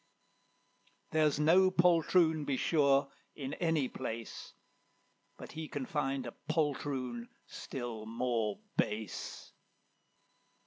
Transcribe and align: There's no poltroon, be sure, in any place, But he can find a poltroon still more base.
There's 1.11 1.39
no 1.39 1.69
poltroon, 1.69 2.43
be 2.43 2.57
sure, 2.57 3.11
in 3.35 3.53
any 3.53 3.87
place, 3.87 4.55
But 5.37 5.51
he 5.51 5.67
can 5.67 5.85
find 5.85 6.25
a 6.25 6.33
poltroon 6.49 7.29
still 7.45 8.07
more 8.07 8.61
base. 8.77 9.51